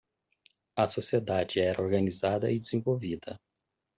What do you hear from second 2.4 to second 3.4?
e desenvolvida.